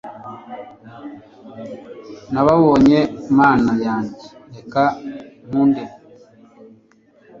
nababonye 2.33 2.99
mana 3.39 3.71
yanjye, 3.85 4.25
reka 4.55 4.83
nkunde 5.45 5.83